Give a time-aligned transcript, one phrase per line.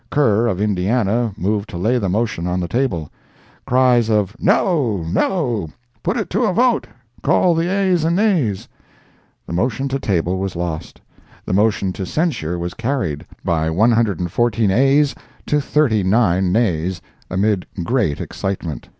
[0.09, 3.11] Kerr, of Indiana, moved to lay the motion on the table.
[3.67, 8.67] [Cries of "No!—no!—put it to a vote!—call the ayes and nays!"]
[9.45, 11.01] The motion to table was lost;
[11.45, 15.13] the motion to censure was carried, by 114 ayes
[15.45, 16.99] to 39 nays,
[17.29, 18.89] amid great excitement.